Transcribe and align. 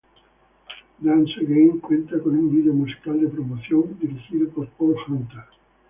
Dance 0.97 1.31
Again 1.39 1.77
cuenta 1.79 2.17
con 2.17 2.35
un 2.35 2.49
video 2.49 2.73
musical 2.73 3.21
de 3.21 3.27
promoción 3.27 3.99
dirigido 4.01 4.49
por 4.49 4.67
Paul 4.69 4.95
Hunter. 5.07 5.43